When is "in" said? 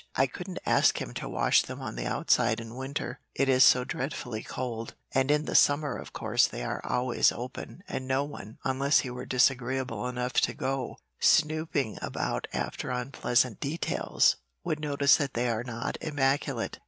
2.59-2.73, 5.29-5.45